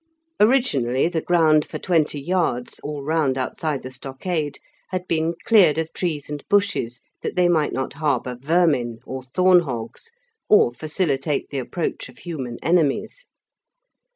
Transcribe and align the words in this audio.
Originally 0.39 1.07
the 1.07 1.21
ground 1.21 1.63
for 1.63 1.77
twenty 1.77 2.19
yards, 2.19 2.79
all 2.79 3.03
round 3.03 3.37
outside 3.37 3.83
the 3.83 3.91
stockade, 3.91 4.57
had 4.89 5.07
been 5.07 5.35
cleared 5.45 5.77
of 5.77 5.93
trees 5.93 6.27
and 6.27 6.43
bushes 6.49 7.01
that 7.21 7.35
they 7.35 7.47
might 7.47 7.71
not 7.71 7.93
harbour 7.93 8.35
vermin, 8.35 8.97
or 9.05 9.21
thorn 9.21 9.59
hogs, 9.59 10.09
or 10.49 10.73
facilitate 10.73 11.51
the 11.51 11.59
approach 11.59 12.09
of 12.09 12.17
human 12.17 12.57
enemies. 12.63 13.27